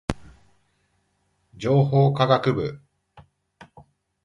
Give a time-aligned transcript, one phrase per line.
[1.55, 2.79] 情報科学部